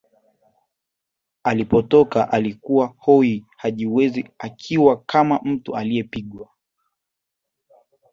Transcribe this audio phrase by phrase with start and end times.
[1.43, 6.49] Alipotoka alikuwa hoi hajiwezi akiwa kama mtu aliyepigwa